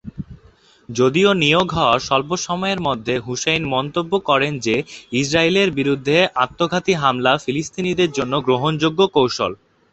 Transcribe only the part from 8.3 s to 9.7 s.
গ্রহণযোগ্য কৌশল।